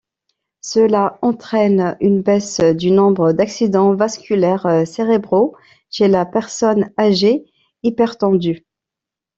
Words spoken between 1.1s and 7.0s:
entraîne une baisse du nombre d'accidents vasculaires cérébraux chez la personne